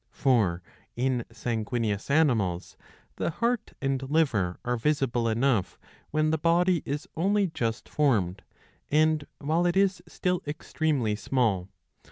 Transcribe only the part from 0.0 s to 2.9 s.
For, in sanguineous animals,